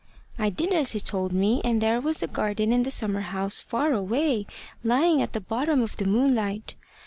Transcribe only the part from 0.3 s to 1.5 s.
I did as he told